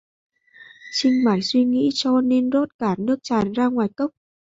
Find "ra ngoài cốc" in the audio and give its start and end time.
3.53-4.11